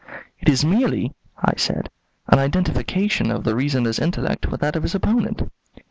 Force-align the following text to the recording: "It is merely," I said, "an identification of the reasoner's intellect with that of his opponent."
"It 0.39 0.49
is 0.49 0.65
merely," 0.65 1.13
I 1.37 1.53
said, 1.57 1.91
"an 2.27 2.39
identification 2.39 3.29
of 3.29 3.43
the 3.43 3.55
reasoner's 3.55 3.99
intellect 3.99 4.47
with 4.49 4.61
that 4.61 4.75
of 4.75 4.81
his 4.81 4.95
opponent." 4.95 5.43